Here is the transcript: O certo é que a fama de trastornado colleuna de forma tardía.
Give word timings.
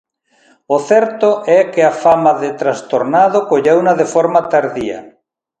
O 0.75 0.77
certo 0.89 1.29
é 1.57 1.59
que 1.71 1.81
a 1.89 1.93
fama 2.03 2.31
de 2.41 2.49
trastornado 2.61 3.39
colleuna 3.51 3.93
de 3.99 4.07
forma 4.13 4.41
tardía. 4.53 4.99